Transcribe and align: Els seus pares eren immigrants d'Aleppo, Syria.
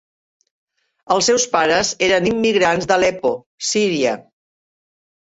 Els 1.15 1.29
seus 1.31 1.45
pares 1.57 1.93
eren 2.09 2.31
immigrants 2.33 2.91
d'Aleppo, 2.93 3.35
Syria. 3.77 4.21